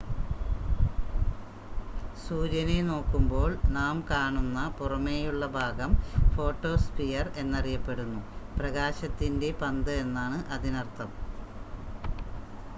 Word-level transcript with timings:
"സൂര്യനെ 2.21 2.77
നോക്കുമ്പോൾ 2.83 3.45
നാം 3.69 3.97
കാണുന്ന 4.09 4.63
പുറമേയുള്ള 4.79 5.47
ഭാഗം 5.57 5.91
ഫോട്ടോസ്ഫിയർ 6.33 7.29
എന്നറിയപ്പെടുന്നു 7.37 8.23
"പ്രകാശത്തിന്റെ 8.57 9.51
പന്ത്" 9.61 9.93
എന്നാണ് 10.01 10.39
അതിനർത്ഥം. 10.51 11.11